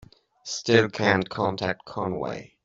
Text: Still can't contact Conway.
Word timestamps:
Still 0.45 0.89
can't 0.89 1.29
contact 1.29 1.85
Conway. 1.85 2.55